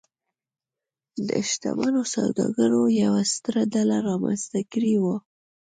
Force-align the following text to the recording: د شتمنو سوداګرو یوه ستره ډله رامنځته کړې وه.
د 1.27 1.29
شتمنو 1.49 2.01
سوداګرو 2.15 2.81
یوه 3.03 3.21
ستره 3.33 3.61
ډله 3.73 3.97
رامنځته 4.09 4.59
کړې 4.71 4.95
وه. 5.03 5.15